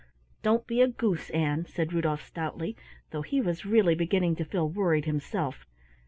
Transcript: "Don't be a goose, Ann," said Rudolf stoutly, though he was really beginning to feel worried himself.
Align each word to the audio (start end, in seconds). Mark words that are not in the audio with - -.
"Don't 0.41 0.65
be 0.65 0.81
a 0.81 0.87
goose, 0.87 1.29
Ann," 1.29 1.63
said 1.67 1.93
Rudolf 1.93 2.25
stoutly, 2.25 2.75
though 3.11 3.21
he 3.21 3.39
was 3.39 3.67
really 3.67 3.93
beginning 3.93 4.35
to 4.37 4.43
feel 4.43 4.67
worried 4.67 5.05
himself. 5.05 5.67